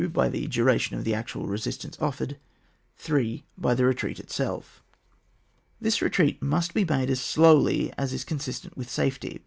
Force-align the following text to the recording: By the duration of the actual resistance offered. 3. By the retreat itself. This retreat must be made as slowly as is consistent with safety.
By 0.13 0.29
the 0.29 0.47
duration 0.47 0.97
of 0.97 1.03
the 1.03 1.13
actual 1.13 1.45
resistance 1.45 1.95
offered. 2.01 2.37
3. 2.97 3.45
By 3.55 3.75
the 3.75 3.85
retreat 3.85 4.19
itself. 4.19 4.81
This 5.79 6.01
retreat 6.01 6.41
must 6.41 6.73
be 6.73 6.83
made 6.83 7.11
as 7.11 7.19
slowly 7.21 7.93
as 7.99 8.11
is 8.11 8.23
consistent 8.23 8.75
with 8.75 8.89
safety. 8.89 9.39